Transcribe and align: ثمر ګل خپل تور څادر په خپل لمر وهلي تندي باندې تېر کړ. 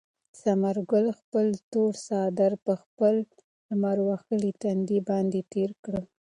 ثمر 0.41 0.75
ګل 0.91 1.07
خپل 1.19 1.47
تور 1.71 1.93
څادر 2.07 2.51
په 2.65 2.73
خپل 2.83 3.13
لمر 3.67 3.97
وهلي 4.07 4.51
تندي 4.61 4.99
باندې 5.09 5.39
تېر 5.53 5.71
کړ. 5.83 5.97